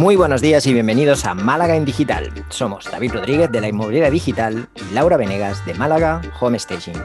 [0.00, 2.32] Muy buenos días y bienvenidos a Málaga en Digital.
[2.48, 6.96] Somos David Rodríguez de la Inmobiliaria Digital y Laura Venegas de Málaga Home Staging.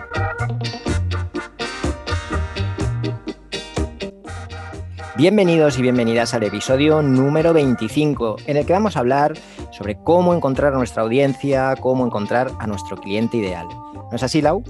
[5.17, 9.33] Bienvenidos y bienvenidas al episodio número 25, en el que vamos a hablar
[9.73, 13.67] sobre cómo encontrar a nuestra audiencia, cómo encontrar a nuestro cliente ideal.
[13.93, 14.63] ¿No es así, Lau?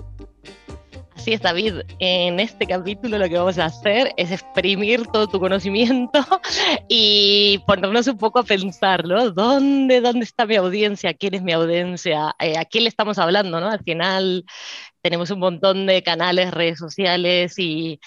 [1.25, 1.81] Así es, David.
[1.97, 6.19] En este capítulo lo que vamos a hacer es exprimir todo tu conocimiento
[6.87, 9.31] y ponernos un poco a pensar, ¿no?
[9.31, 11.15] ¿Dónde, dónde está mi audiencia?
[11.15, 12.35] ¿Quién es mi audiencia?
[12.37, 13.71] Eh, ¿A quién le estamos hablando, no?
[13.71, 14.45] Al final
[15.01, 17.99] tenemos un montón de canales, redes sociales y,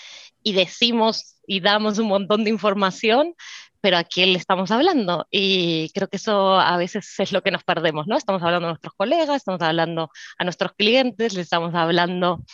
[0.44, 3.34] y decimos y damos un montón de información,
[3.80, 5.26] pero ¿a quién le estamos hablando?
[5.32, 8.16] Y creo que eso a veces es lo que nos perdemos, ¿no?
[8.16, 12.44] Estamos hablando a nuestros colegas, estamos hablando a nuestros clientes, le estamos hablando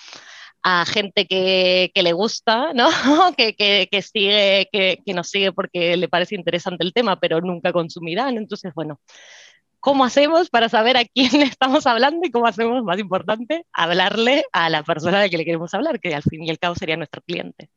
[0.67, 2.89] a gente que, que le gusta, ¿no?
[3.37, 7.71] que, que, que, sigue, que, nos sigue porque le parece interesante el tema, pero nunca
[7.71, 8.39] consumirán.
[8.39, 8.99] Entonces, bueno,
[9.79, 14.47] ¿cómo hacemos para saber a quién le estamos hablando y cómo hacemos, más importante, hablarle
[14.53, 16.97] a la persona de que le queremos hablar, que al fin y al cabo sería
[16.97, 17.69] nuestro cliente?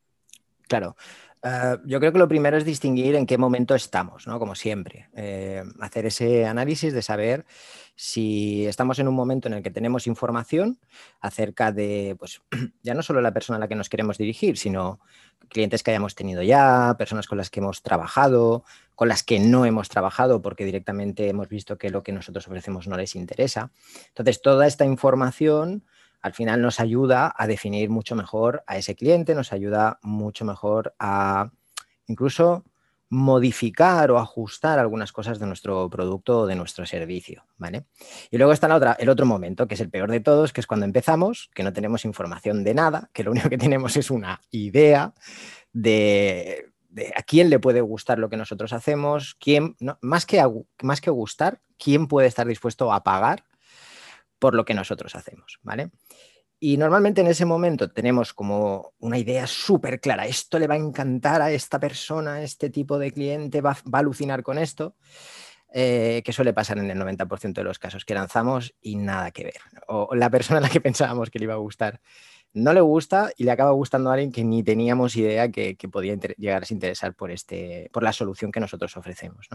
[0.66, 0.96] Claro.
[1.42, 4.40] Uh, yo creo que lo primero es distinguir en qué momento estamos, ¿no?
[4.40, 5.08] Como siempre.
[5.14, 7.46] Eh, hacer ese análisis de saber
[7.94, 10.78] si estamos en un momento en el que tenemos información
[11.20, 12.40] acerca de, pues,
[12.82, 15.00] ya no solo la persona a la que nos queremos dirigir, sino
[15.48, 18.64] clientes que hayamos tenido ya, personas con las que hemos trabajado,
[18.96, 22.88] con las que no hemos trabajado porque directamente hemos visto que lo que nosotros ofrecemos
[22.88, 23.70] no les interesa.
[24.08, 25.84] Entonces, toda esta información
[26.28, 30.94] al final nos ayuda a definir mucho mejor a ese cliente, nos ayuda mucho mejor
[30.98, 31.50] a
[32.06, 32.64] incluso
[33.08, 37.86] modificar o ajustar algunas cosas de nuestro producto o de nuestro servicio, ¿vale?
[38.30, 40.60] Y luego está la otra, el otro momento, que es el peor de todos, que
[40.60, 44.10] es cuando empezamos, que no tenemos información de nada, que lo único que tenemos es
[44.10, 45.14] una idea
[45.72, 46.66] de,
[47.16, 50.44] a quién le puede gustar lo que nosotros hacemos, quién, más, que
[50.82, 53.47] más que gustar, quién puede estar dispuesto a pagar
[54.38, 55.90] por lo que nosotros hacemos, ¿vale?
[56.60, 60.78] Y normalmente en ese momento tenemos como una idea súper clara, esto le va a
[60.78, 64.96] encantar a esta persona, este tipo de cliente va, a alucinar con esto,
[65.72, 69.44] eh, que suele pasar en el 90% de los casos que lanzamos y nada que
[69.44, 69.60] ver.
[69.86, 72.00] O la persona a la que pensábamos que le iba a gustar
[72.58, 76.14] no le gusta y le acaba gustando a alguien que ni teníamos idea que, podía
[76.36, 79.48] llegar a interesar por, este, por la solución que nosotros ofrecemos.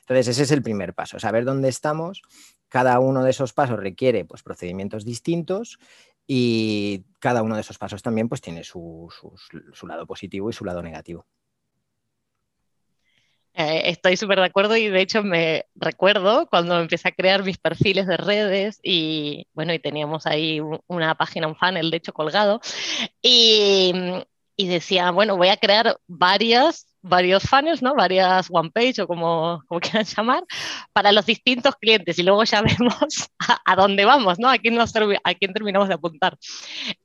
[0.00, 2.22] Entonces, ese es el primer paso, saber dónde estamos.
[2.68, 5.78] Cada uno de esos pasos requiere pues, procedimientos distintos
[6.26, 9.08] y cada uno de esos pasos también pues, tiene su,
[9.86, 11.26] lado positivo y su lado negativo.
[13.54, 17.58] Eh, estoy súper de acuerdo y de hecho me recuerdo cuando empecé a crear mis
[17.58, 22.60] perfiles de redes y bueno, y teníamos ahí una página, un funnel de hecho colgado
[23.20, 23.92] y,
[24.56, 27.94] y decía, bueno, voy a crear varias varios funnels, ¿no?
[27.94, 30.44] Varias one page o como, quieran llamar,
[30.92, 33.28] para los distintos clientes y luego ya vemos
[33.66, 34.48] a, dónde vamos, ¿no?
[34.48, 36.38] A quién, nos, a quién terminamos de apuntar.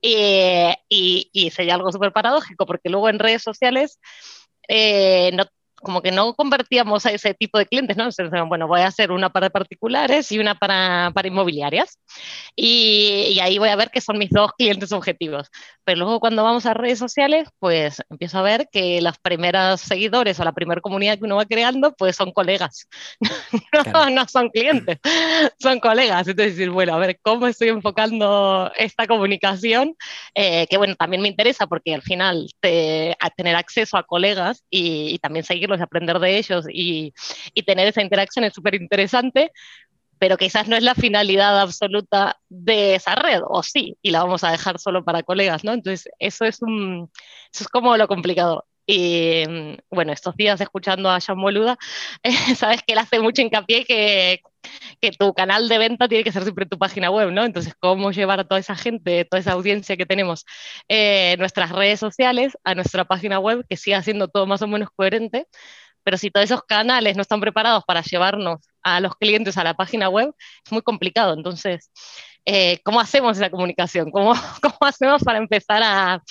[0.00, 3.98] y, y, sería algo súper paradójico porque luego en redes sociales
[4.68, 5.44] eh, no
[5.82, 8.08] como que no convertíamos a ese tipo de clientes, ¿no?
[8.46, 11.98] Bueno, voy a hacer una para particulares y una para, para inmobiliarias.
[12.56, 15.50] Y, y, ahí voy a ver que son mis dos clientes objetivos.
[15.84, 20.40] Pero luego cuando vamos a redes sociales, pues empiezo a ver que las primeras seguidores
[20.40, 22.88] o la primera comunidad que uno va creando, pues son colegas.
[23.94, 24.98] no, no son clientes,
[25.60, 26.26] son colegas.
[26.26, 29.94] Entonces, decir, bueno, a ver, ¿cómo estoy enfocando esta comunicación?
[30.34, 34.64] Eh, que bueno, también me interesa porque al final te, a tener acceso a colegas
[34.70, 37.12] y, y también seguir y aprender de ellos y,
[37.54, 39.52] y tener esa interacción es súper interesante,
[40.18, 44.44] pero quizás no es la finalidad absoluta de esa red, o sí, y la vamos
[44.44, 45.72] a dejar solo para colegas, ¿no?
[45.72, 47.10] Entonces, eso es, un,
[47.52, 48.66] eso es como lo complicado.
[48.90, 49.44] Y
[49.90, 51.76] bueno, estos días escuchando a Jean Boluda,
[52.56, 54.40] sabes que él hace mucho hincapié que,
[55.02, 57.44] que tu canal de venta tiene que ser siempre tu página web, ¿no?
[57.44, 60.46] Entonces, ¿cómo llevar a toda esa gente, toda esa audiencia que tenemos
[60.88, 64.66] en eh, nuestras redes sociales a nuestra página web, que siga siendo todo más o
[64.66, 65.48] menos coherente?
[66.02, 69.74] Pero si todos esos canales no están preparados para llevarnos a los clientes a la
[69.74, 70.34] página web,
[70.64, 71.34] es muy complicado.
[71.34, 71.90] Entonces,
[72.50, 74.10] eh, ¿cómo hacemos esa comunicación?
[74.10, 76.22] ¿Cómo, ¿Cómo, hacemos para empezar a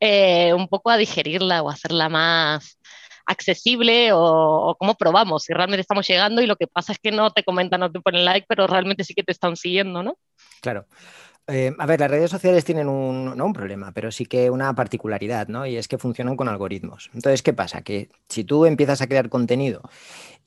[0.00, 2.78] eh, un poco a digerirla o hacerla más
[3.26, 7.30] accesible o, cómo probamos si realmente estamos llegando y lo que pasa es que no
[7.32, 10.16] te comentan, no te ponen like, pero realmente sí que te están siguiendo, ¿no?
[10.62, 10.86] Claro.
[11.46, 14.74] Eh, a ver, las redes sociales tienen un, no un problema, pero sí que una
[14.74, 15.66] particularidad, ¿no?
[15.66, 17.10] Y es que funcionan con algoritmos.
[17.12, 17.82] Entonces, ¿qué pasa?
[17.82, 19.82] Que si tú empiezas a crear contenido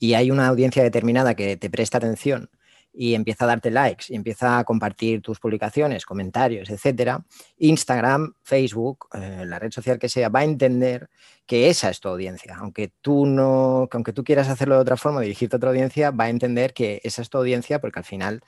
[0.00, 2.50] y hay una audiencia determinada que te presta atención
[2.92, 7.24] y empieza a darte likes y empieza a compartir tus publicaciones, comentarios, etcétera,
[7.58, 11.08] Instagram, Facebook, eh, la red social que sea, va a entender
[11.46, 12.56] que esa es tu audiencia.
[12.58, 16.24] Aunque tú no, aunque tú quieras hacerlo de otra forma, dirigirte a otra audiencia, va
[16.24, 18.42] a entender que esa es tu audiencia porque al final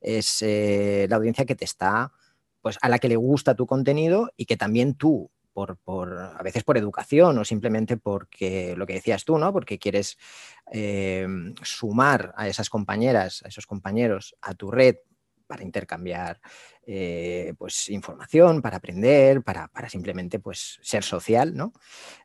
[0.00, 2.12] es eh, la audiencia que te está,
[2.62, 5.78] pues a la que le gusta tu contenido y que también tú por,
[6.18, 9.52] a veces por educación o simplemente porque lo que decías tú, ¿no?
[9.52, 10.18] Porque quieres
[10.72, 11.26] eh,
[11.62, 14.96] sumar a esas compañeras, a esos compañeros a tu red
[15.52, 16.40] para intercambiar
[16.86, 21.74] eh, pues, información, para aprender, para, simplemente pues, ser social, ¿no?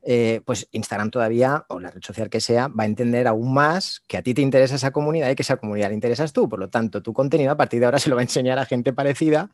[0.01, 4.01] Eh, pues Instagram todavía, o la red social que sea, va a entender aún más
[4.07, 6.47] que a ti te interesa esa comunidad y que esa comunidad le interesas tú.
[6.47, 8.65] Por lo tanto, tu contenido a partir de ahora se lo va a enseñar a
[8.65, 9.51] gente parecida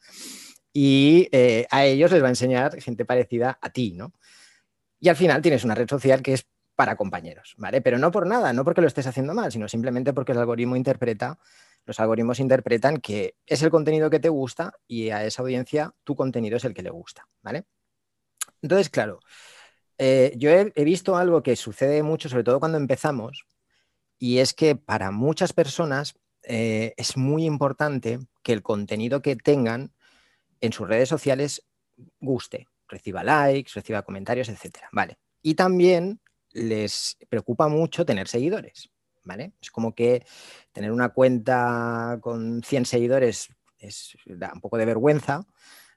[0.74, 4.12] y eh, a ellos les va a enseñar gente parecida a ti, ¿no?
[5.00, 7.82] Y al final tienes una red social que es para compañeros, ¿vale?
[7.82, 10.76] Pero no por nada, no porque lo estés haciendo mal, sino simplemente porque el algoritmo
[10.76, 11.38] interpreta,
[11.86, 16.16] los algoritmos interpretan que es el contenido que te gusta y a esa audiencia tu
[16.16, 17.66] contenido es el que le gusta, ¿vale?
[18.62, 19.20] Entonces, claro,
[19.98, 23.46] eh, yo he, visto algo que sucede mucho, sobre todo cuando empezamos,
[24.18, 29.94] y es que para muchas personas eh, es muy importante que el contenido que tengan
[30.64, 31.62] en sus redes sociales
[32.22, 34.88] guste, reciba likes, reciba comentarios, etcétera.
[34.94, 35.18] Vale.
[35.42, 36.22] Y también
[36.52, 38.90] les preocupa mucho tener seguidores,
[39.24, 39.52] ¿vale?
[39.62, 40.26] Es como que
[40.72, 45.46] tener una cuenta con 100 seguidores es, da un poco de vergüenza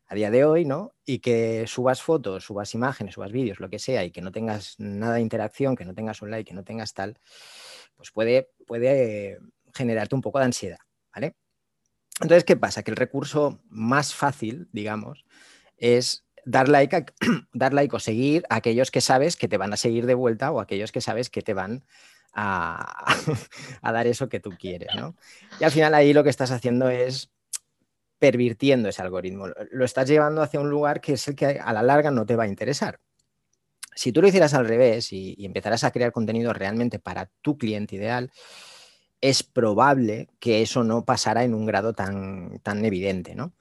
[0.08, 0.94] a día de hoy, ¿no?
[1.04, 4.74] Y que subas fotos, subas imágenes, subas vídeos, lo que sea, y que no tengas
[4.78, 7.20] nada de interacción, que no tengas un like, que no tengas tal,
[7.94, 9.38] pues puede, puede
[9.72, 10.78] generarte un poco de ansiedad,
[11.14, 11.36] ¿vale?
[12.20, 12.82] Entonces, ¿qué pasa?
[12.82, 15.24] Que el recurso más fácil, digamos,
[15.76, 17.12] es dar like,
[17.52, 20.50] dar like o seguir a aquellos que sabes que te van a seguir de vuelta
[20.50, 21.84] o aquellos que sabes que te van
[22.36, 23.14] a,
[23.82, 25.16] dar eso que tú quieres, ¿no?
[25.58, 27.30] Y al final ahí lo que estás haciendo es
[28.18, 29.46] pervirtiendo ese algoritmo.
[29.70, 32.36] Lo estás llevando hacia un lugar que es el que a la larga no te
[32.36, 33.00] va a interesar.
[33.94, 37.56] Si tú lo hicieras al revés y, y empezaras a crear contenido realmente para tu
[37.56, 38.30] cliente ideal,
[39.20, 43.54] es probable que eso no pasara en un grado tan, tan evidente, ¿no?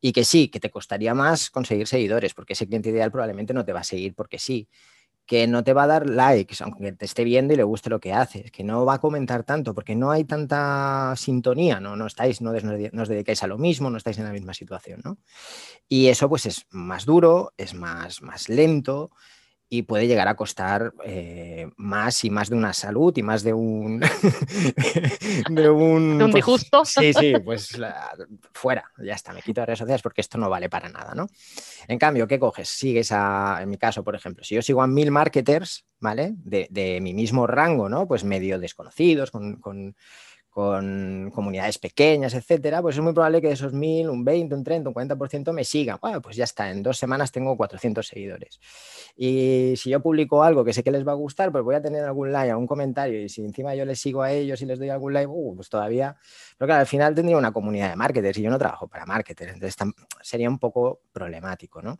[0.00, 3.64] Y que sí, que te costaría más conseguir seguidores, porque ese cliente ideal probablemente no
[3.64, 4.68] te va a seguir porque sí,
[5.26, 7.98] que no te va a dar likes, aunque te esté viendo y le guste lo
[7.98, 12.06] que haces, que no va a comentar tanto, porque no hay tanta sintonía, no, no
[12.06, 15.18] estáis, no, os dedicáis a lo mismo, no estáis en la misma situación, ¿no?
[15.88, 19.10] Y eso pues es más duro, es más, más lento,
[19.68, 23.52] y puede llegar a costar eh, más y más de una salud y más de
[23.52, 24.00] un
[25.50, 26.84] de un, pues, disgusto.
[26.84, 27.76] Sí, sí, pues
[28.52, 31.26] fuera, ya está, me quito de redes sociales porque esto no vale para nada, ¿no?
[31.88, 32.68] En cambio, ¿qué coges?
[32.68, 36.34] Sigues a, en mi caso, por ejemplo, si yo sigo a mil marketers, ¿vale?
[36.36, 38.06] De, de mi mismo rango, ¿no?
[38.06, 39.96] Pues medio desconocidos, con, con
[40.56, 44.64] con comunidades pequeñas, etcétera, pues es muy probable que de esos 1000, un 20, un
[44.64, 45.98] 30, un 40% me sigan.
[46.00, 48.58] Bueno, pues ya está, en dos semanas tengo 400 seguidores.
[49.18, 51.82] Y si yo publico algo que sé que les va a gustar, pues voy a
[51.82, 54.78] tener algún like, algún comentario, y si encima yo les sigo a ellos y les
[54.78, 56.16] doy algún like, uh, pues todavía.
[56.56, 59.52] Pero claro, al final tendría una comunidad de marketers y yo no trabajo para marketers,
[59.52, 59.76] entonces
[60.22, 61.98] sería un poco problemático, ¿no?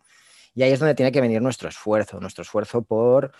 [0.55, 3.31] Y ahí es donde tiene que venir nuestro esfuerzo, nuestro esfuerzo por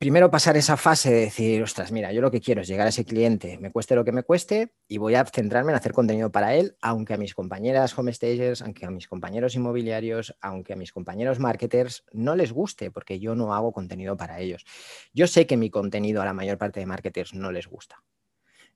[0.00, 2.88] primero pasar esa fase de decir, ostras, mira, yo lo que quiero es llegar a
[2.88, 6.32] ese cliente, me cueste lo que me cueste, y voy a centrarme en hacer contenido
[6.32, 10.90] para él, aunque a mis compañeras homestagers, aunque a mis compañeros inmobiliarios, aunque a mis
[10.90, 14.64] compañeros marketers no les guste, porque yo no hago contenido para ellos.
[15.12, 18.02] Yo sé que mi contenido a la mayor parte de marketers no les gusta.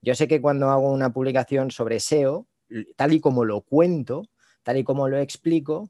[0.03, 2.45] Yo sé que cuando hago una publicación sobre SEO,
[2.95, 4.29] tal y como lo cuento,
[4.61, 5.89] tal y como lo explico,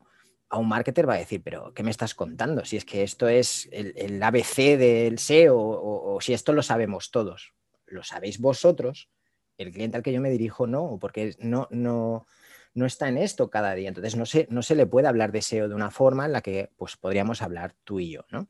[0.50, 2.66] a un marketer va a decir, pero ¿qué me estás contando?
[2.66, 7.54] Si es que esto es el, ABC del SEO o, si esto lo sabemos todos.
[7.88, 9.10] ¿Lo sabéis vosotros?
[9.58, 12.26] El cliente al que yo me dirijo no, porque no, no,
[12.74, 13.90] no está en esto cada día.
[13.90, 16.42] Entonces no se, no se le puede hablar de SEO de una forma en la
[16.42, 18.26] que pues, podríamos hablar tú y yo.
[18.30, 18.48] ¿no?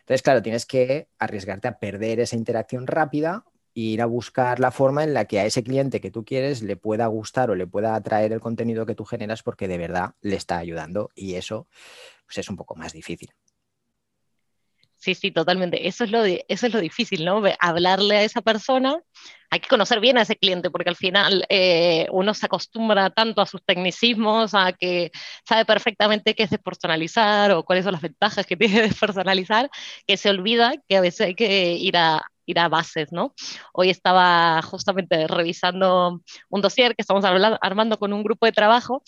[0.00, 3.44] Entonces, claro, tienes que arriesgarte a perder esa interacción rápida
[3.80, 6.76] ir a buscar la forma en la que a ese cliente que tú quieres le
[6.76, 10.36] pueda gustar o le pueda atraer el contenido que tú generas porque de verdad le
[10.36, 11.66] está ayudando y eso
[12.26, 13.30] pues es un poco más difícil.
[15.00, 15.88] Sí, sí, totalmente.
[15.88, 17.42] Eso es lo, eso es lo difícil, ¿no?
[17.58, 19.00] Hablarle a esa persona,
[19.48, 23.40] hay que conocer bien a ese cliente, porque al final eh, uno se acostumbra tanto
[23.40, 25.10] a sus tecnicismos, a que
[25.48, 29.70] sabe perfectamente qué es despersonalizar o cuáles son las ventajas que tiene despersonalizar,
[30.06, 33.34] que se olvida que a veces hay que ir a, ir a bases, ¿no?
[33.72, 39.02] Hoy estaba justamente revisando un dossier que estamos armando con un grupo de trabajo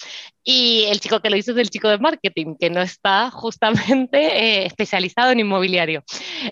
[0.44, 4.18] y el chico que lo hizo es el chico de marketing, que no está justamente
[4.18, 6.02] eh, especializado en inmobiliario.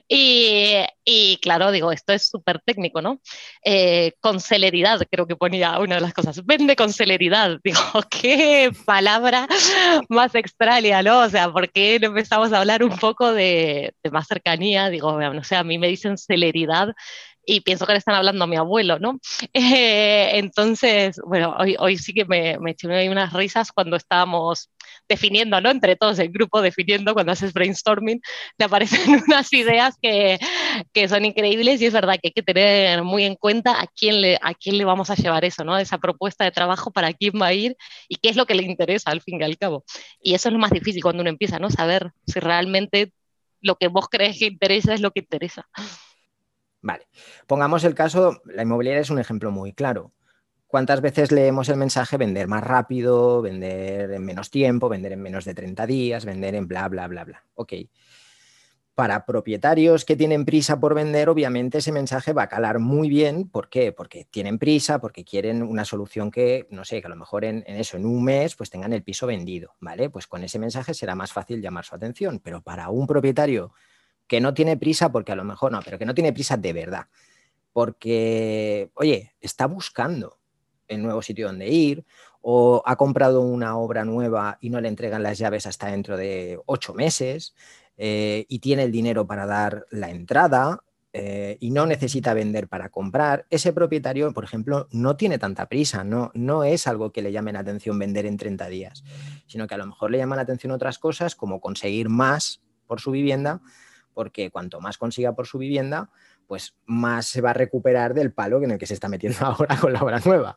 [0.08, 3.20] Y, y, claro, digo, esto es súper técnico, ¿no?
[3.64, 6.44] Eh, con celeridad, creo que ponía una de las cosas.
[6.44, 7.58] Vende con celeridad.
[7.64, 7.80] Digo,
[8.10, 9.48] qué palabra
[10.08, 11.20] más extraña, ¿no?
[11.20, 14.88] O sea, ¿por qué no empezamos a hablar un poco de, de más cercanía?
[14.88, 16.94] Digo, no sé, a mí me dicen celeridad
[17.50, 19.18] y pienso que le están hablando a mi abuelo, ¿no?
[19.80, 24.70] Eh, entonces, bueno, hoy, hoy sí que me, me eché unas risas cuando estábamos
[25.08, 25.70] definiendo, ¿no?
[25.70, 28.20] Entre todos, el grupo definiendo, cuando haces brainstorming,
[28.56, 30.38] te aparecen unas ideas que,
[30.92, 34.20] que, son increíbles y es verdad que hay que tener muy en cuenta a quién,
[34.20, 35.76] le, a quién le vamos a llevar eso, ¿no?
[35.76, 37.76] Esa propuesta de trabajo, para quién va a ir
[38.08, 39.84] y qué es lo que le interesa al fin y al cabo.
[40.22, 41.70] Y eso es lo más difícil cuando uno empieza, ¿no?
[41.70, 43.12] Saber si realmente
[43.60, 45.68] lo que vos crees que interesa es lo que interesa.
[46.82, 47.08] Vale,
[47.46, 50.12] pongamos el caso, la inmobiliaria es un ejemplo muy claro.
[50.66, 55.44] ¿Cuántas veces leemos el mensaje vender más rápido, vender en menos tiempo, vender en menos
[55.44, 57.44] de 30 días, vender en bla, bla, bla, bla?
[57.54, 57.72] Ok.
[58.94, 63.48] Para propietarios que tienen prisa por vender, obviamente ese mensaje va a calar muy bien.
[63.48, 63.90] ¿Por qué?
[63.90, 67.64] Porque tienen prisa, porque quieren una solución que, no sé, que a lo mejor en,
[67.66, 70.08] en, eso, en un mes, pues tengan el piso vendido, ¿vale?
[70.08, 72.40] Pues con ese mensaje será más fácil llamar su atención.
[72.44, 73.72] Pero para un propietario
[74.30, 76.72] que no tiene prisa porque a lo mejor no, pero que no tiene prisa de
[76.72, 77.06] verdad.
[77.72, 80.38] Porque, oye, está buscando
[80.86, 82.04] el nuevo sitio donde ir
[82.40, 86.60] o ha comprado una obra nueva y no le entregan las llaves hasta dentro de
[86.66, 87.56] ocho meses
[87.96, 92.88] eh, y tiene el dinero para dar la entrada eh, y no necesita vender para
[92.88, 97.32] comprar, ese propietario, por ejemplo, no tiene tanta prisa, no, no es algo que le
[97.32, 99.02] llame la atención vender en 30 días,
[99.48, 103.00] sino que a lo mejor le llama la atención otras cosas como conseguir más por
[103.00, 103.60] su vivienda
[104.14, 106.10] porque cuanto más consiga por su vivienda,
[106.46, 109.78] pues más se va a recuperar del palo en el que se está metiendo ahora
[109.78, 110.56] con la obra nueva,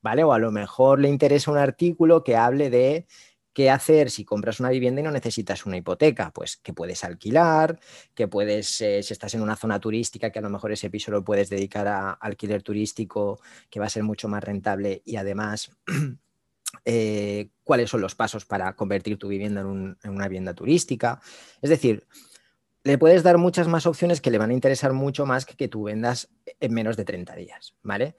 [0.00, 0.22] ¿vale?
[0.24, 3.06] O a lo mejor le interesa un artículo que hable de
[3.52, 7.78] qué hacer si compras una vivienda y no necesitas una hipoteca, pues que puedes alquilar,
[8.14, 11.10] que puedes, eh, si estás en una zona turística, que a lo mejor ese piso
[11.10, 15.70] lo puedes dedicar a alquiler turístico, que va a ser mucho más rentable y además...
[16.86, 21.20] Eh, cuáles son los pasos para convertir tu vivienda en, en una vivienda turística.
[21.60, 22.06] Es decir,
[22.84, 25.68] le puedes dar muchas más opciones que le van a interesar mucho más que que
[25.68, 26.28] tú vendas
[26.60, 28.16] en menos de 30 días, ¿vale?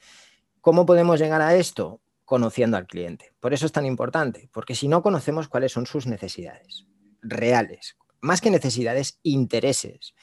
[0.62, 2.02] ¿Cómo podemos llegar a esto?
[2.24, 3.34] Conociendo al cliente.
[3.40, 6.88] Por eso es tan importante, porque si no conocemos cuáles son sus necesidades
[7.22, 10.16] reales, más que necesidades, intereses.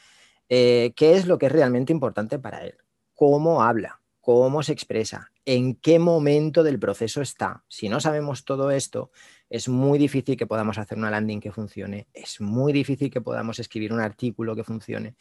[0.49, 2.79] Eh, ¿Qué es lo que es realmente importante para él?
[3.15, 4.01] ¿Cómo habla?
[4.21, 5.31] ¿Cómo se expresa?
[5.45, 7.65] ¿En qué momento del proceso está?
[7.69, 9.11] Si no sabemos todo esto,
[9.51, 13.59] es muy difícil que podamos hacer una landing que funcione, es muy difícil que podamos
[13.59, 15.17] escribir un artículo que funcione,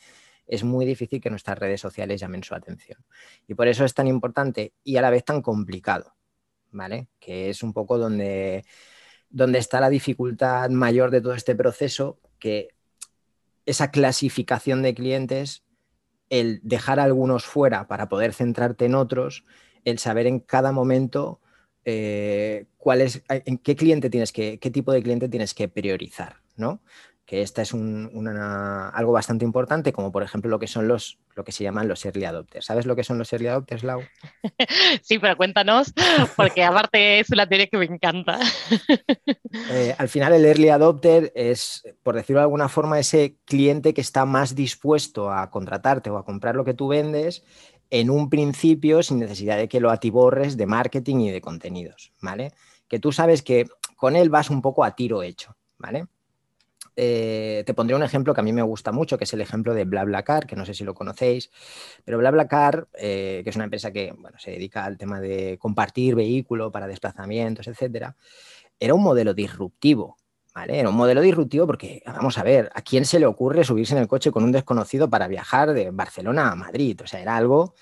[0.45, 3.03] es muy difícil que nuestras redes sociales llamen su atención.
[3.47, 6.15] Y por eso es tan importante y a la vez tan complicado,
[6.71, 7.07] ¿vale?
[7.19, 8.65] Que es un poco donde,
[9.29, 12.69] donde está la dificultad mayor de todo este proceso, que
[13.65, 15.63] esa clasificación de clientes,
[16.29, 19.45] el dejar a algunos fuera para poder centrarte en otros,
[19.85, 21.41] el saber en cada momento
[21.85, 26.37] eh, cuál es, en qué cliente tienes que, qué tipo de cliente tienes que priorizar,
[26.55, 26.81] ¿no?
[27.25, 31.51] Que esta es algo bastante importante, como por ejemplo lo que son los, lo que
[31.51, 32.65] se llaman los early adopters.
[32.65, 34.01] ¿Sabes lo que son los early adopters, Lau?
[35.03, 35.93] Sí, pero cuéntanos,
[36.35, 38.39] porque aparte es una teoría que me encanta.
[39.71, 44.01] Eh, al final el early adopter es, por decirlo de alguna forma, ese cliente que
[44.01, 47.43] está más dispuesto a contratarte o a comprar lo que tú vendes
[47.89, 52.51] en un principio sin necesidad de que lo atiborres de marketing y de contenidos, ¿vale?
[52.87, 56.05] Que tú sabes que con él vas un poco a tiro hecho, ¿vale?
[57.01, 59.73] Eh, te pondré un ejemplo que a mí me gusta mucho, que es el ejemplo
[59.73, 61.49] de BlaBlaCar, que no sé si lo conocéis,
[62.03, 66.15] pero BlaBlaCar, eh, que es una empresa que bueno, se dedica al tema de compartir
[66.15, 68.17] vehículo para desplazamientos, etcétera,
[68.79, 70.17] era un modelo disruptivo,
[70.67, 74.01] era un modelo disruptivo porque, vamos a ver, ¿a quién se le ocurre subirse en
[74.01, 76.99] el coche con un desconocido para viajar de Barcelona a Madrid?
[77.03, 77.75] O sea, era algo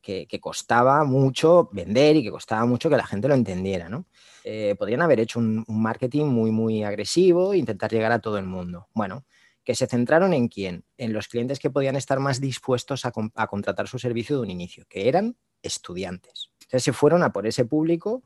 [0.00, 4.06] que, costaba mucho vender y que costaba mucho que la gente lo entendiera, ¿no?
[4.44, 8.44] Eh, podrían haber hecho un, marketing muy, muy agresivo e intentar llegar a todo el
[8.44, 8.88] mundo.
[8.92, 9.24] Bueno,
[9.64, 10.84] que se centraron en quién?
[10.98, 14.50] En los clientes que podían estar más dispuestos a, a contratar su servicio de un
[14.50, 16.50] inicio, que eran estudiantes.
[16.60, 18.22] Entonces se fueron a por ese público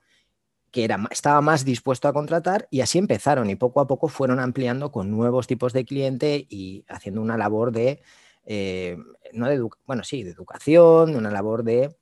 [0.71, 4.41] que era, estaba más dispuesto a contratar y así empezaron y poco a poco fueron
[4.41, 8.03] ampliando con nuevos tipos de cliente y haciendo una labor de,
[8.47, 8.97] eh,
[9.33, 11.97] no de bueno, sí, de educación, una labor de,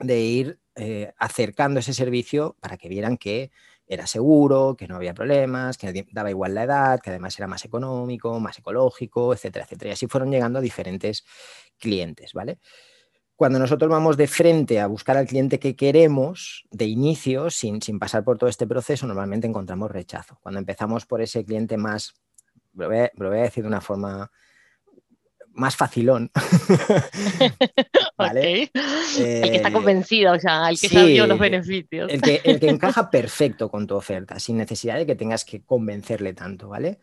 [0.00, 3.50] de ir eh, acercando ese servicio para que vieran que
[3.86, 7.64] era seguro, que no había problemas, que daba igual la edad, que además era más
[7.64, 9.90] económico, más ecológico, etcétera, etcétera.
[9.90, 11.24] Y así fueron llegando a diferentes
[11.78, 12.60] clientes, ¿vale?
[13.40, 17.98] Cuando nosotros vamos de frente a buscar al cliente que queremos, de inicio, sin, sin
[17.98, 20.38] pasar por todo este proceso, normalmente encontramos rechazo.
[20.42, 22.12] Cuando empezamos por ese cliente más,
[22.74, 24.30] lo voy a, decir de una forma
[25.52, 26.30] más facilón.
[28.18, 28.64] ¿Vale?
[28.64, 28.70] el
[29.50, 32.12] que está eh, convencido, o sea, el que sabe los beneficios.
[32.12, 35.62] El que, el que encaja perfecto con tu oferta, sin necesidad de que tengas que
[35.62, 36.98] convencerle tanto, ¿vale?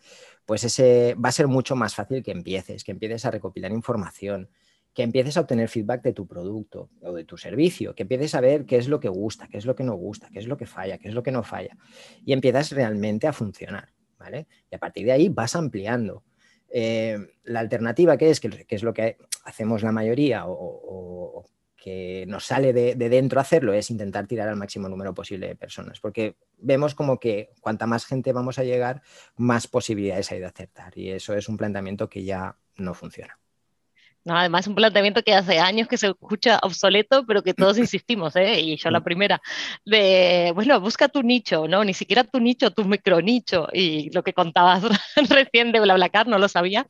[0.45, 4.51] Pues ese va a ser mucho más fácil que empieces, que empieces a recopilar información,
[4.97, 8.41] que empieces a obtener feedback de tu producto o de tu servicio, que empieces a
[8.41, 10.57] ver qué es lo que gusta, qué es lo que no gusta, qué es lo
[10.57, 11.77] que falla, qué es lo que no falla,
[12.25, 14.47] y empiezas realmente a funcionar, ¿vale?
[14.71, 16.23] Y a partir de ahí vas ampliando.
[16.67, 22.45] Eh, la alternativa que es, que, es lo que hacemos la mayoría o, que nos
[22.45, 26.37] sale de, de, dentro hacerlo, es intentar tirar al máximo número posible de personas, porque
[26.57, 29.03] vemos como que cuanta más gente vamos a llegar,
[29.35, 33.37] más posibilidades hay de acertar, y eso es un planteamiento que ya no funciona.
[34.27, 38.35] No, además, un planteamiento que hace años que se escucha obsoleto, pero que todos insistimos,
[38.35, 38.59] ¿eh?
[38.59, 39.41] y yo la primera,
[39.85, 41.81] de, bueno, busca tu nicho, ¿no?
[41.85, 44.83] Ni siquiera tu nicho, tu micronicho, y lo que contabas
[45.29, 46.85] recién de BlaBlaCar no lo sabía,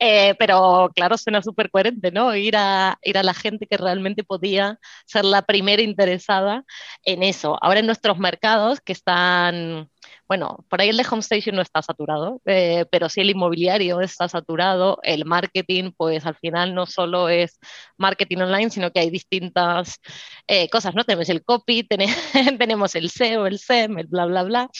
[0.00, 2.34] eh, pero claro, suena súper coherente, ¿no?
[2.34, 6.64] Ir a, ir a la gente que realmente podía ser la primera interesada
[7.04, 7.58] en eso.
[7.60, 9.90] Ahora en nuestros mercados que están
[10.28, 14.02] bueno, por ahí el de Home Station no está saturado, eh, pero sí el inmobiliario
[14.02, 17.58] está saturado, el marketing, pues al final no solo es
[17.96, 19.98] marketing online, sino que hay distintas
[20.46, 21.04] eh, cosas, ¿no?
[21.04, 21.82] Tenemos el copy,
[22.58, 24.70] tenemos el SEO, el SEM, el bla, bla, bla.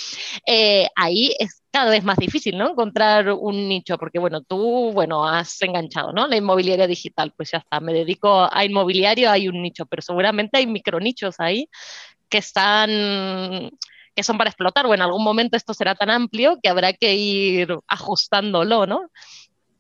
[0.47, 2.71] Eh, ahí es cada vez más difícil, ¿no?
[2.71, 6.27] Encontrar un nicho, porque bueno, tú, bueno, has enganchado, ¿no?
[6.27, 10.59] La inmobiliaria digital, pues ya está, me dedico a inmobiliario, hay un nicho, pero seguramente
[10.59, 11.71] hay micronichos ahí
[12.29, 13.71] que están
[14.19, 17.15] que son para explotar, o en algún momento esto será tan amplio que habrá que
[17.15, 19.13] ir ajustándolo, ¿no?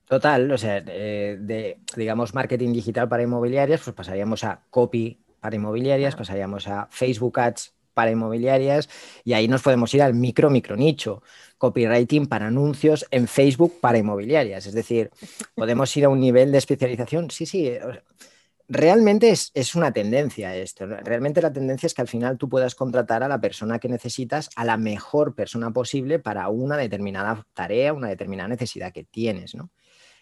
[0.07, 6.14] Total, o sea, de, digamos, marketing digital para inmobiliarias, pues pasaríamos a copy para inmobiliarias,
[6.14, 8.88] pasaríamos a Facebook Ads para inmobiliarias
[9.25, 11.21] y ahí nos podemos ir al micro, micro nicho,
[11.59, 14.66] copywriting para anuncios en Facebook para inmobiliarias.
[14.66, 15.11] Es decir,
[15.57, 17.33] podemos ir a un nivel de especialización.
[17.33, 17.73] Sí, sí
[18.68, 20.87] realmente es, una tendencia esto.
[20.87, 24.50] Realmente la tendencia es que al final tú puedas contratar a la persona que necesitas,
[24.56, 29.70] a la mejor persona posible para una determinada tarea, una determinada necesidad que tienes, ¿no?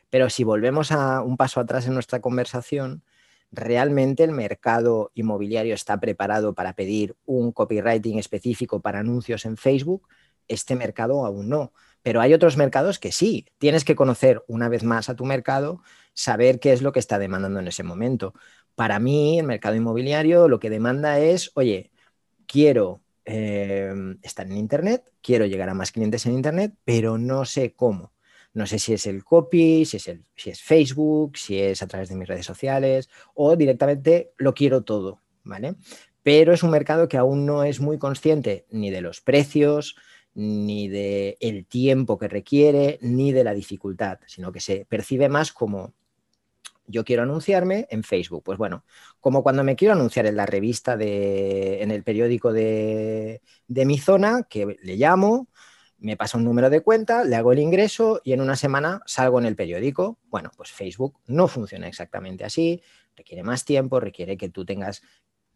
[0.09, 3.03] Pero si volvemos a un paso atrás en nuestra conversación,
[3.51, 10.09] ¿realmente el mercado inmobiliario está preparado para pedir un copywriting específico para anuncios en Facebook?
[10.47, 11.73] Este mercado aún no.
[12.03, 13.47] Pero hay otros mercados que sí.
[13.59, 15.83] Tienes que conocer una vez más a tu mercado,
[16.17, 18.35] saber qué es lo que está demandando en ese momento.
[18.75, 21.93] Para mí, el mercado inmobiliario lo que demanda es, oye,
[22.47, 27.75] quiero eh, estar en Internet, quiero llegar a más clientes en Internet, pero no sé
[27.75, 28.13] cómo.
[28.55, 31.87] No sé si es el copy, si es, el, si es Facebook, si es a
[31.87, 35.75] través de mis redes sociales o directamente lo quiero todo, ¿vale?
[36.23, 39.97] Pero es un mercado que aún no es muy consciente ni de los precios,
[40.33, 45.93] ni de tiempo que requiere, ni de la dificultad, sino que se percibe más como
[46.87, 48.43] yo quiero anunciarme en Facebook.
[48.45, 48.85] Pues bueno,
[49.21, 53.99] como cuando me quiero anunciar en la revista de, en el periódico de, de mi
[53.99, 55.49] zona, que le llamo,
[55.99, 59.39] me pasa un número de cuenta, le hago el ingreso y en una semana salgo
[59.39, 60.19] en el periódico.
[60.27, 62.83] Bueno, pues Facebook no funciona exactamente así,
[63.17, 65.03] requiere más tiempo, requiere que tú tengas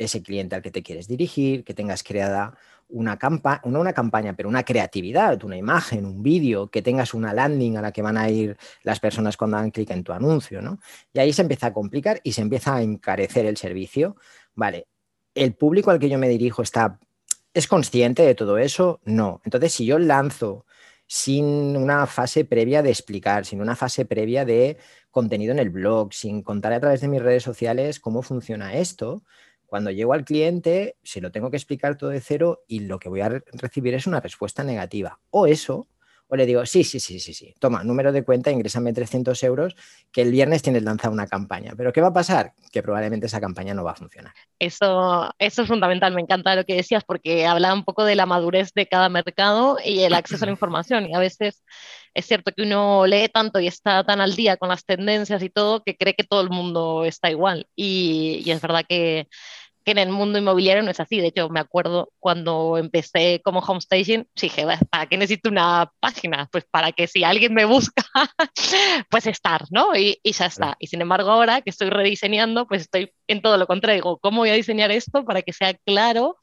[0.05, 2.57] ese cliente al que te quieres dirigir, que tengas creada
[2.89, 7.33] una campaña, no una campaña, pero una creatividad, una imagen, un vídeo, que tengas una
[7.33, 10.63] landing a la que van a ir las personas cuando dan clic en tu anuncio,
[10.63, 10.81] ¿no?
[11.13, 14.17] Y ahí se empieza a complicar y se empieza a encarecer el servicio.
[14.55, 14.87] Vale,
[15.35, 16.99] ¿el público al que yo me dirijo está,
[17.53, 19.01] es consciente de todo eso?
[19.05, 19.41] No.
[19.45, 20.65] Entonces, si yo lanzo
[21.07, 24.79] sin una fase previa de explicar, sin una fase previa de
[25.11, 29.23] contenido en el blog, sin contar a través de mis redes sociales cómo funciona esto,
[29.71, 33.09] cuando llego al cliente, se lo tengo que explicar todo de cero y lo que
[33.09, 35.21] voy a recibir es una respuesta negativa.
[35.31, 35.87] O eso,
[36.27, 39.77] o le digo, sí, sí, sí, sí, sí, toma, número de cuenta, ingrésame 300 euros,
[40.11, 41.75] que el viernes tienes lanzada una campaña.
[41.77, 42.53] Pero ¿qué va a pasar?
[42.73, 44.33] Que probablemente esa campaña no va a funcionar.
[44.59, 48.27] Eso, eso es fundamental, me encanta lo que decías, porque habla un poco de la
[48.27, 51.09] madurez de cada mercado y el acceso a la información.
[51.09, 51.63] Y a veces
[52.15, 55.51] es cierto que uno lee tanto y está tan al día con las tendencias y
[55.51, 57.67] todo que cree que todo el mundo está igual.
[57.77, 59.29] y es verdad que
[59.85, 61.21] que en el mundo inmobiliario no es así.
[61.21, 66.49] De hecho, me acuerdo cuando empecé como home staging, dije, ¿para qué necesito una página?
[66.53, 68.05] Pues para que si alguien me busca,
[69.11, 69.97] pues estar, ¿no?
[69.97, 70.77] Y, y, ya está.
[70.79, 74.03] Y sin embargo, ahora que estoy rediseñando, pues estoy en todo lo contrario.
[74.03, 76.37] Digo, ¿cómo voy a diseñar esto para que sea claro?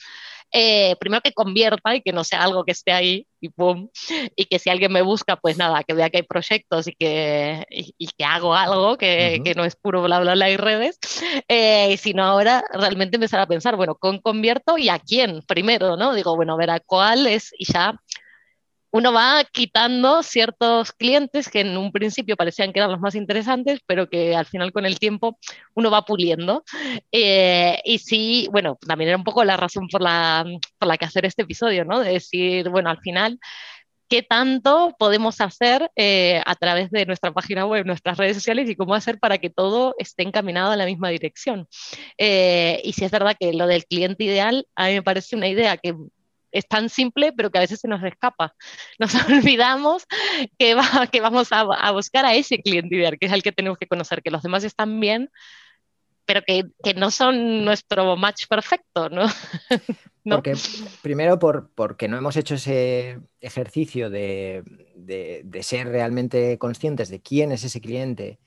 [0.51, 3.89] Eh, primero que convierta y que no sea algo que esté ahí y pum,
[4.35, 7.65] y que si alguien me busca, pues nada, que vea que hay proyectos y que,
[7.69, 10.99] y, que hago algo, que, que, no es puro bla, bla, bla y redes,
[11.47, 16.13] eh, sino ahora realmente empezar a pensar, bueno, ¿con convierto y a quién primero, no?
[16.13, 17.99] Digo, bueno, a ver a cuál es y ya
[18.97, 23.79] uno va quitando ciertos clientes que en un principio parecían que eran los más interesantes,
[23.85, 25.37] pero que al final con el tiempo
[25.75, 26.63] uno va puliendo.
[27.11, 30.43] Eh, y sí, bueno, también era un poco la razón por la,
[30.79, 31.99] por la que hacer este episodio, ¿no?
[31.99, 33.39] De decir, bueno, al final,
[34.09, 38.75] ¿qué tanto podemos hacer eh, a través de nuestra página web, nuestras redes sociales y
[38.75, 41.67] cómo hacer para que todo esté encaminado en la misma dirección?
[42.17, 45.47] Eh, y si es verdad que lo del cliente ideal, a mí me parece una
[45.49, 45.93] idea que
[46.51, 48.55] es tan simple, pero que a veces se nos escapa.
[48.99, 50.05] Nos olvidamos
[50.57, 53.77] que, va, que vamos a, buscar a ese cliente ideal, que es el que tenemos
[53.77, 55.29] que conocer, que los demás están bien,
[56.25, 59.27] pero que, no son nuestro match perfecto, ¿no?
[60.23, 60.55] Porque,
[61.01, 64.63] primero, por, porque no hemos hecho ese ejercicio de
[65.61, 68.39] ser realmente conscientes de quién es ese cliente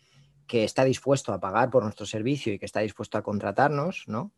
[0.50, 4.32] que está dispuesto a pagar por nuestro servicio y que está dispuesto a contratarnos, ¿no?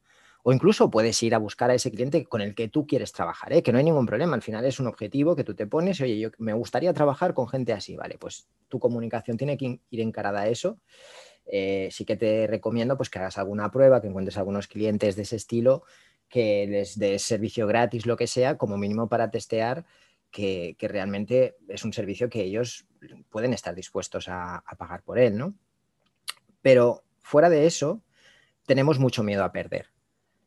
[0.44, 3.52] O incluso puedes ir a buscar a ese cliente con el que tú quieres trabajar,
[3.52, 3.62] ¿eh?
[3.62, 4.34] que no hay ningún problema.
[4.34, 7.48] Al final es un objetivo que tú te pones, oye, yo me gustaría trabajar con
[7.48, 8.18] gente así, ¿vale?
[8.18, 10.80] Pues tu comunicación tiene que ir encarada a eso.
[11.46, 15.22] Eh, sí que te recomiendo pues, que hagas alguna prueba, que encuentres algunos clientes de
[15.22, 15.84] ese estilo,
[16.28, 19.84] que les des servicio gratis, lo que sea, como mínimo para testear
[20.32, 22.86] que, realmente es un servicio que ellos
[23.30, 25.54] pueden estar dispuestos a, a pagar por él, ¿no?
[26.62, 28.02] Pero fuera de eso,
[28.66, 29.92] tenemos mucho miedo a perder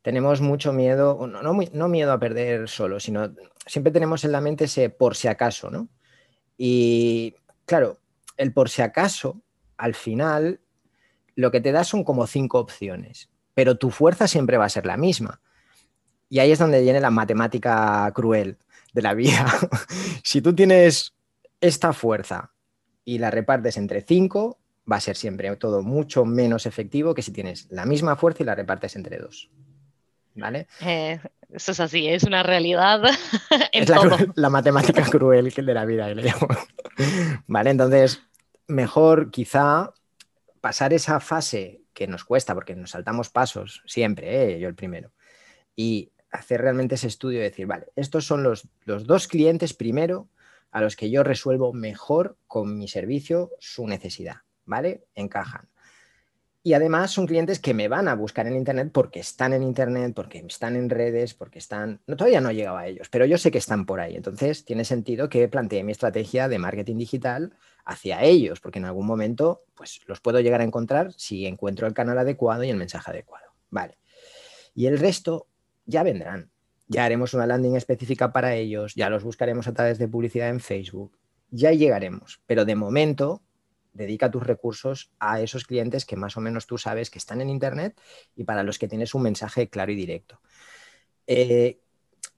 [0.06, 3.34] tenemos mucho miedo, no, miedo a perder solo, sino
[3.66, 5.90] siempre tenemos en la mente ese por si acaso, ¿no?
[6.60, 7.34] Y
[7.66, 7.98] claro,
[8.38, 9.42] el por si acaso,
[9.78, 10.60] al final,
[11.34, 14.86] lo que te da son como cinco opciones, pero tu fuerza siempre va a ser
[14.86, 15.42] la misma.
[16.30, 18.60] Y ahí es donde viene la matemática cruel
[18.94, 19.48] de la vida.
[20.24, 21.16] si tú tienes
[21.60, 22.54] esta fuerza
[23.06, 27.32] y la repartes entre cinco, va a ser siempre todo mucho menos efectivo que si
[27.32, 29.50] tienes la misma fuerza y la repartes entre dos.
[30.36, 30.68] ¿Vale?
[30.82, 31.20] Eh,
[31.52, 33.02] eso es así, es una realidad.
[33.72, 33.90] es
[34.36, 36.48] la, matemática cruel de la vida, que le llamo.
[37.48, 37.70] ¿Vale?
[37.72, 38.22] Entonces,
[38.68, 39.94] mejor quizá
[40.62, 44.60] pasar esa fase que nos cuesta, porque nos saltamos pasos siempre, ¿eh?
[44.60, 45.12] yo el primero,
[45.76, 50.28] y hacer realmente ese estudio y decir, vale, estos son los, los dos clientes primero
[50.72, 55.06] a los que yo resuelvo mejor con mi servicio su necesidad, ¿vale?
[55.16, 55.70] Encajan.
[56.66, 60.14] Y además son clientes que me van a buscar en Internet porque están en Internet,
[60.16, 62.02] porque están en redes, porque están...
[62.08, 64.16] No, todavía no he llegado a ellos, pero yo sé que están por ahí.
[64.16, 67.54] Entonces tiene sentido que plantee mi estrategia de marketing digital
[67.86, 71.94] hacia ellos, porque en algún momento pues, los puedo llegar a encontrar si encuentro el
[71.94, 73.46] canal adecuado y el mensaje adecuado.
[73.70, 74.00] Vale.
[74.74, 75.46] Y el resto
[75.86, 76.50] ya vendrán.
[76.88, 80.60] Ya haremos una landing específica para ellos, ya los buscaremos a través de publicidad en
[80.60, 81.16] Facebook,
[81.52, 82.42] ya llegaremos.
[82.48, 83.44] Pero de momento
[83.96, 87.50] dedica tus recursos a esos clientes que más o menos tú sabes que están en
[87.50, 88.00] Internet
[88.36, 90.40] y para los que tienes un mensaje claro y directo.
[91.26, 91.80] Eh,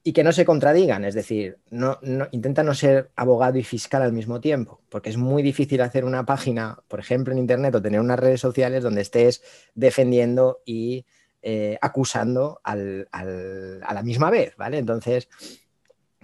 [0.02, 1.98] y que no se contradigan, es decir, no,
[2.30, 6.24] intenta no ser abogado y fiscal al mismo tiempo, porque es muy difícil hacer una
[6.24, 9.42] página, por ejemplo, en Internet o tener unas redes sociales donde estés
[9.74, 11.04] defendiendo y
[11.42, 14.78] eh, acusando a la misma vez, ¿vale?
[14.78, 15.28] Entonces,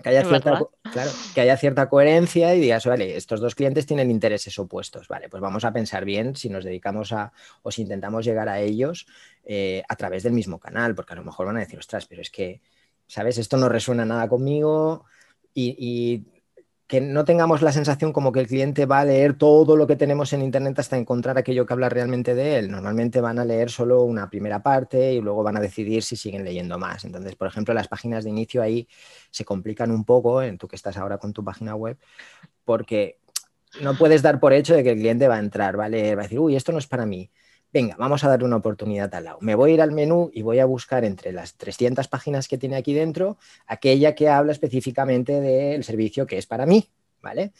[0.03, 4.11] que haya, cierta, claro, que haya cierta coherencia y digas, vale, estos dos clientes tienen
[4.11, 8.25] intereses opuestos, vale, pues vamos a pensar bien si nos dedicamos a o si intentamos
[8.25, 9.07] llegar a ellos
[9.45, 12.23] eh, a través del mismo canal, porque a lo mejor van a decir, ostras, pero
[12.23, 12.61] es que,
[13.07, 13.39] ¿sabes?
[13.39, 15.05] Esto no resuena nada conmigo
[15.55, 16.25] y
[16.87, 19.97] que no tengamos la sensación como que el cliente va a leer todo lo que
[19.97, 22.70] tenemos en Internet hasta encontrar aquello que habla realmente de él.
[22.70, 26.44] Normalmente van a leer solo una primera parte y luego van a decidir si siguen
[26.44, 27.05] leyendo más.
[27.05, 28.87] Entonces, por ejemplo, las páginas de inicio ahí
[29.31, 31.99] se complican un poco, en tú que estás ahora con tu página web,
[32.64, 33.18] porque
[33.81, 36.18] no puedes dar por hecho de que el cliente va a entrar, va a leer,
[36.18, 37.31] va a decir, uy, esto no es para mí
[37.75, 39.39] venga, vamos a darle una oportunidad al lado.
[39.41, 42.57] Me voy a ir al menú y voy a buscar entre las 300 páginas que
[42.57, 46.89] tiene aquí dentro aquella que habla específicamente del servicio que es para mí,
[47.21, 47.53] ¿vale?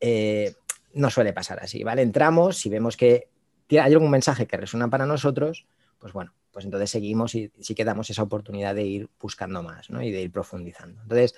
[0.00, 0.54] Eh,
[0.94, 2.02] no suele pasar así, ¿vale?
[2.02, 3.28] Entramos, si vemos que
[3.70, 5.66] hay algún mensaje que resuena para nosotros,
[6.00, 9.88] pues bueno, pues entonces seguimos y sí que damos esa oportunidad de ir buscando más,
[9.88, 10.02] ¿no?
[10.02, 11.00] Y de ir profundizando.
[11.02, 11.34] Entonces,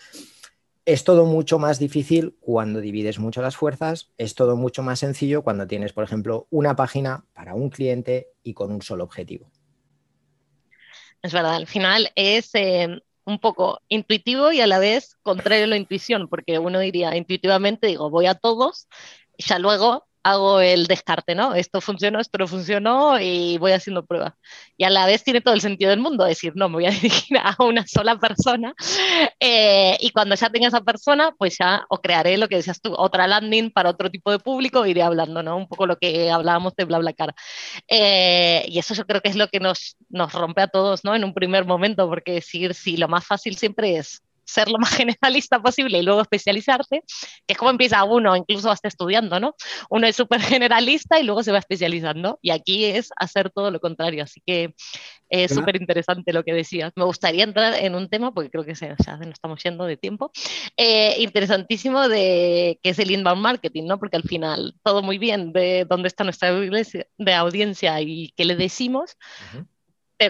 [0.87, 5.43] es todo mucho más difícil cuando divides mucho las fuerzas, es todo mucho más sencillo
[5.43, 9.51] cuando tienes, por ejemplo, una página para un cliente y con un solo objetivo.
[11.23, 15.69] Es verdad, al final es eh, un poco intuitivo y a la vez contrario a
[15.69, 18.87] la intuición, porque uno diría intuitivamente, digo, voy a todos,
[19.37, 21.55] y ya luego hago el descarte, ¿no?
[21.55, 24.35] Esto funcionó, esto no funcionó y voy haciendo pruebas.
[24.77, 26.91] Y a la vez tiene todo el sentido del mundo decir, no, me voy a
[27.03, 28.75] dirigir a una sola persona
[29.41, 32.93] eh, y cuando ya tenga esa persona, pues ya o crearé lo que decías tú,
[32.97, 35.57] otra landing para otro tipo de público, iré hablando, ¿no?
[35.57, 37.35] Un poco lo que hablábamos de BlaBlaCar.
[37.89, 41.15] Eh, y eso yo creo que es lo que nos, nos rompe a todos, ¿no?
[41.15, 44.91] En un primer momento, porque decir, sí, lo más fácil siempre es ser lo más
[44.97, 47.03] generalista posible y luego especializarse,
[47.47, 49.55] que es como empieza uno, incluso hasta estudiando, ¿no?
[49.91, 53.81] Uno es súper generalista y luego se va especializando y aquí es hacer todo lo
[53.81, 54.75] contrario, así que
[55.29, 56.93] es súper interesante lo que decías.
[56.95, 59.97] Me gustaría entrar en un tema, porque creo que se, ya nos estamos yendo de
[59.97, 60.31] tiempo,
[60.77, 63.99] eh, interesantísimo de qué es el inbound marketing, ¿no?
[63.99, 68.57] Porque al final todo muy bien de dónde está nuestra de audiencia y qué le
[68.57, 69.17] decimos,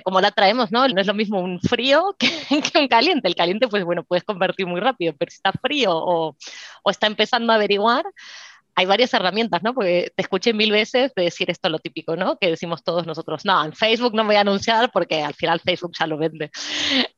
[0.05, 0.87] como la traemos, ¿no?
[0.89, 3.29] No es lo mismo un frío que, un caliente.
[3.29, 6.37] El caliente, pues bueno, puedes convertir muy rápido, pero si está frío o,
[6.91, 8.05] está empezando a averiguar,
[8.75, 9.75] hay varias herramientas, ¿no?
[9.75, 12.39] Porque te escuché mil veces de decir esto lo típico, ¿no?
[12.39, 15.93] Que decimos todos nosotros, no, en Facebook no voy a anunciar porque al final Facebook
[15.99, 16.51] ya lo vende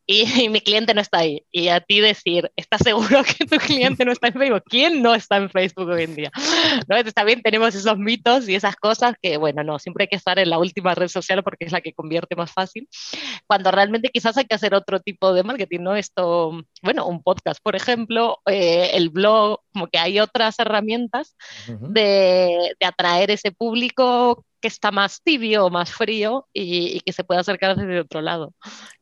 [0.44, 1.44] y, mi cliente no está ahí.
[1.52, 4.62] Y a ti decir, ¿estás seguro que tu cliente no está en Facebook?
[4.64, 6.30] ¿Quién no está en Facebook hoy en día?
[6.88, 6.96] ¿No?
[6.96, 10.38] Entonces también tenemos esos mitos y esas cosas que, bueno, no, siempre hay que estar
[10.38, 12.88] en la última red social porque es la que convierte más fácil,
[13.46, 15.94] cuando realmente quizás hay que hacer otro tipo de marketing, ¿no?
[15.94, 22.74] Esto, bueno, un podcast, por ejemplo, eh, el blog, como que hay otras herramientas de,
[22.80, 27.40] de atraer ese público que está más tibio o más frío y, que se puede
[27.40, 28.54] acercar desde otro lado.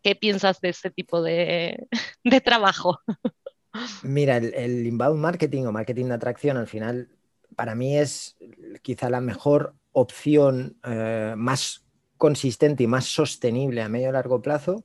[0.03, 1.89] ¿Qué piensas de ese tipo de,
[2.45, 3.01] trabajo?
[4.03, 7.09] Mira, el, inbound marketing o marketing de atracción al final
[7.57, 8.37] para mí es
[8.83, 11.85] quizá la mejor opción eh, más
[12.19, 14.85] consistente y más sostenible a medio y largo plazo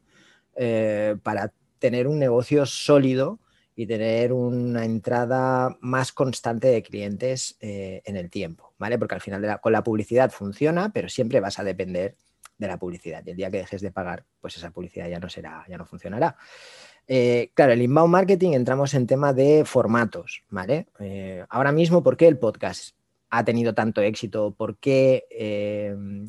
[0.55, 3.39] eh, para tener un negocio sólido
[3.75, 8.97] y tener una entrada más constante de clientes eh, en el tiempo, ¿vale?
[8.97, 12.15] Porque al final con la publicidad funciona, pero siempre vas a depender
[12.57, 13.23] de la publicidad.
[13.25, 15.86] Y el día que dejes de pagar, pues esa publicidad ya no será, ya no
[15.86, 16.36] funcionará.
[17.07, 20.88] Eh, claro, el inbound marketing entramos en tema de formatos, ¿vale?
[20.99, 22.95] Eh, ahora mismo, ¿por qué el podcast
[23.29, 24.53] ha tenido tanto éxito?
[24.53, 25.25] ¿Por qué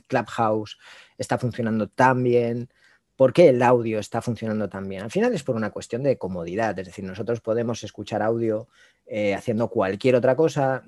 [0.07, 0.79] Clubhouse
[1.19, 2.71] está funcionando tan bien?
[3.23, 5.03] ¿Por qué el audio está funcionando tan bien?
[5.03, 8.67] Al final es por una cuestión de comodidad, es decir, nosotros podemos escuchar audio
[9.07, 10.83] eh, haciendo cualquier otra cosa,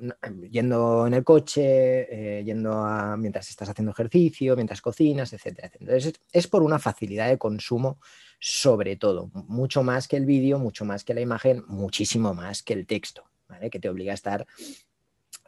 [0.50, 1.60] yendo en el coche,
[2.40, 2.84] eh, yendo
[3.18, 8.00] mientras estás haciendo ejercicio, mientras cocinas, etcétera, Entonces es, por una facilidad de consumo
[8.40, 12.72] sobre todo, mucho más que el vídeo, mucho más que la imagen, muchísimo más que
[12.72, 13.70] el texto, ¿vale?
[13.70, 14.44] que te obliga a estar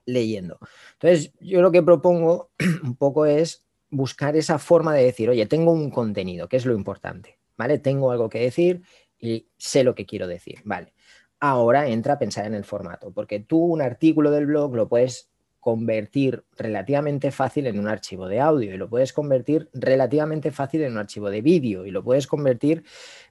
[0.05, 0.61] leyendo.
[0.93, 2.53] Entonces yo lo que propongo
[2.85, 6.75] un poco es buscar esa forma de decir, oye, tengo un contenido, que es lo
[6.75, 7.79] importante, ¿vale?
[7.79, 8.83] Tengo algo que decir
[9.19, 10.93] y sé lo que quiero decir, ¿vale?
[11.41, 15.31] Ahora entra a pensar en el formato, porque tú un artículo del blog lo puedes
[15.67, 20.93] convertir relativamente fácil en un archivo de audio y lo puedes convertir relativamente fácil en
[20.93, 22.85] un archivo de vídeo y lo puedes convertir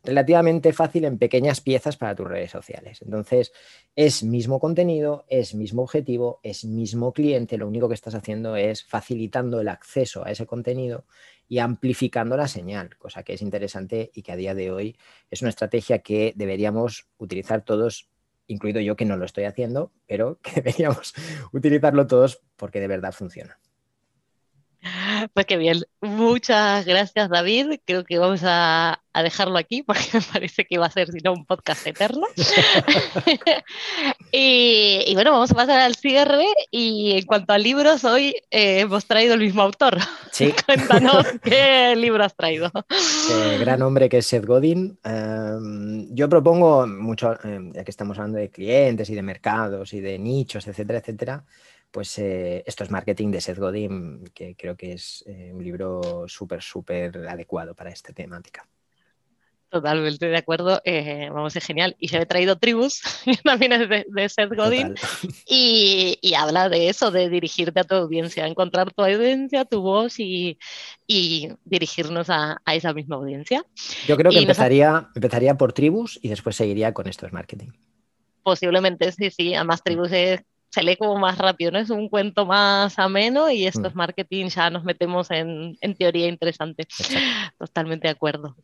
[0.04, 3.02] relativamente fácil en pequeñas piezas para tus redes sociales.
[3.02, 3.54] Entonces,
[3.96, 8.84] es mismo contenido, es mismo objetivo, es mismo cliente, lo único que estás haciendo es
[8.84, 11.06] facilitando el acceso a ese contenido
[11.48, 14.98] y amplificando la señal, cosa que es interesante y que a día de hoy
[15.32, 18.10] es una estrategia que deberíamos utilizar todos
[18.48, 21.14] incluido yo que no lo estoy haciendo, pero que deberíamos
[21.52, 23.60] utilizarlo todos porque de verdad funciona.
[25.34, 25.84] Pues qué bien.
[26.02, 27.80] Muchas gracias, David.
[27.86, 31.34] Creo que vamos a, dejarlo aquí porque me parece que va a ser, si no,
[31.34, 32.28] un podcast eterno.
[34.32, 36.46] y, bueno, vamos a pasar al cierre.
[36.72, 39.98] Y en cuanto a libros, hoy eh, hemos traído el mismo autor.
[40.32, 40.54] Sí.
[40.66, 42.72] Cuéntanos qué libro has traído.
[43.32, 45.00] Eh, gran hombre que es Seth Godin.
[45.04, 50.02] Em, yo propongo mucho, em, ya que estamos hablando de clientes y de mercados y
[50.02, 51.44] de nichos, etcétera, etcétera
[51.96, 56.26] pues eh, esto es marketing de Seth Godin, que creo que es eh, un libro
[56.28, 58.68] súper, súper adecuado para esta temática.
[59.70, 61.96] Totalmente de acuerdo, eh, vamos, es genial.
[61.98, 63.02] Y se he traído Tribus,
[63.46, 64.94] también es de, Seth Godin,
[65.48, 70.58] y, habla de eso, de dirigirte a tu audiencia, encontrar tu audiencia, tu voz y,
[71.08, 73.66] dirigirnos a, esa misma audiencia.
[74.06, 77.70] Yo creo que empezaría, empezaría por Tribus y después seguiría con esto es marketing.
[78.44, 80.42] Posiblemente, sí, sí, además Tribus es
[80.76, 81.80] se lee como más rápido, ¿no?
[81.80, 83.86] Es un cuento más ameno y esto mm.
[83.86, 86.86] es marketing, ya nos metemos en, teoría interesante.
[87.58, 88.58] Totalmente de acuerdo.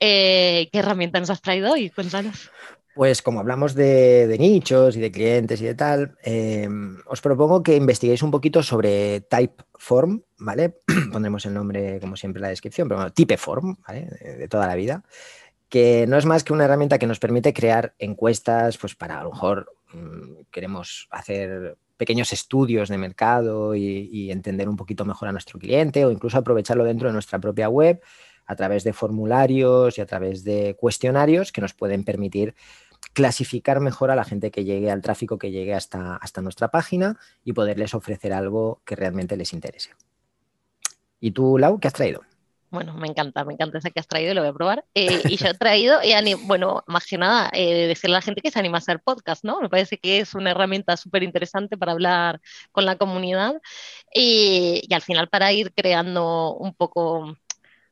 [0.00, 1.90] Eh, ¿Qué herramienta nos has traído hoy?
[1.90, 2.50] Cuéntanos.
[2.96, 6.68] Pues como hablamos de, nichos y de clientes y de tal, eh,
[7.06, 10.80] os propongo que investiguéis un poquito sobre Typeform, ¿vale?
[11.12, 14.08] Pondremos el nombre, como siempre, en la descripción, pero bueno, Typeform, ¿vale?
[14.38, 15.04] de toda la vida
[15.74, 19.24] que no es más que una herramienta que nos permite crear encuestas, pues para a
[19.24, 19.73] lo mejor
[20.50, 26.10] queremos hacer pequeños estudios de mercado y, entender un poquito mejor a nuestro cliente o
[26.10, 28.00] incluso aprovecharlo dentro de nuestra propia web
[28.46, 32.54] a través de formularios y a través de cuestionarios que nos pueden permitir
[33.12, 37.18] clasificar mejor a la gente que llegue al tráfico que llegue hasta, hasta nuestra página
[37.44, 39.90] y poderles ofrecer algo que realmente les interese.
[41.20, 42.22] ¿Y tú, Lau, qué has traído?
[42.74, 44.84] Bueno, me encanta, me encanta ese que has traído y lo voy a probar.
[44.94, 48.40] Eh, y yo he traído, y bueno, más que nada, eh, decirle a la gente
[48.42, 49.60] que se anima a hacer podcast, ¿no?
[49.60, 52.40] Me parece que es una herramienta súper interesante para hablar
[52.72, 53.54] con la comunidad
[54.12, 57.36] y, y, al final para ir creando un poco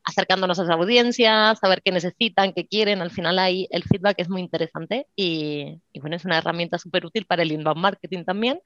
[0.05, 3.03] acercándonos a esa audiencia, saber qué necesitan, qué quieren.
[3.03, 7.25] Al final ahí el feedback es muy interesante y, bueno, es una herramienta súper útil
[7.25, 8.61] para el inbound marketing también.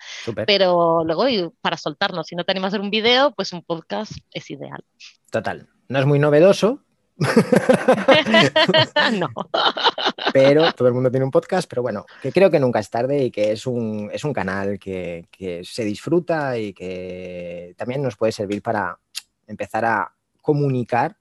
[0.46, 4.12] Pero luego para soltarnos, si no te animas a hacer un video, pues un podcast
[4.32, 4.82] es ideal.
[5.30, 5.68] Total.
[5.88, 6.82] No es muy novedoso.
[9.18, 9.28] no.
[10.34, 13.24] pero todo el mundo tiene un podcast, pero bueno, que creo que nunca es tarde
[13.24, 18.16] y que es un, es un canal que, que se disfruta y que también nos
[18.16, 18.98] puede servir para
[19.46, 21.16] empezar a comunicar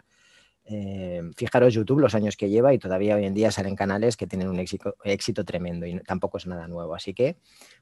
[0.67, 4.25] eh, fijaros YouTube los años que lleva y todavía hoy en día salen canales que
[4.25, 6.95] tienen un éxito, éxito tremendo y tampoco es nada nuevo.
[6.95, 7.37] Así que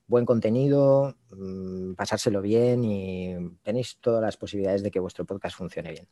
[0.05, 5.91] buen contenido, mm, pasárselo bien y tenéis todas las posibilidades de que vuestro podcast funcione
[5.91, 6.07] bien.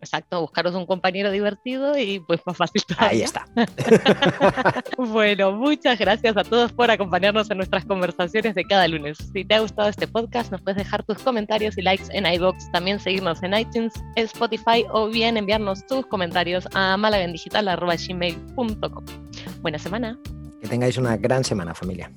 [0.00, 2.82] Exacto, buscaros un compañero divertido y pues más fácil.
[2.98, 3.46] Ahí está.
[4.98, 9.16] bueno, muchas gracias a todos por acompañarnos en nuestras conversaciones de cada lunes.
[9.32, 12.70] Si te ha gustado este podcast, nos puedes dejar tus comentarios y likes en iBox,
[12.72, 19.04] también seguirnos en iTunes, Spotify o bien enviarnos tus comentarios a malagendigital.gmail.com.
[19.62, 20.18] Buena semana.
[20.60, 22.12] Que tengáis una gran semana, familia.